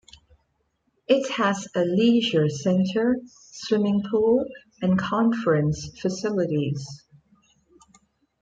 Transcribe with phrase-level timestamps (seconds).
[1.07, 3.17] It has a leisure centre,
[3.53, 4.43] swimming pool
[4.81, 6.83] and conference facilities.